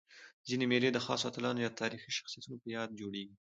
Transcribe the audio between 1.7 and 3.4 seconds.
تاریخي شخصیتونو په یاد جوړيږي.